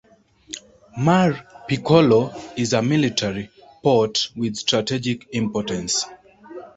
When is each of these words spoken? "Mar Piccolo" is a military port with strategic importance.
"Mar 0.97 1.45
Piccolo" 1.67 2.33
is 2.57 2.73
a 2.73 2.81
military 2.81 3.51
port 3.83 4.29
with 4.35 4.55
strategic 4.55 5.27
importance. 5.35 6.05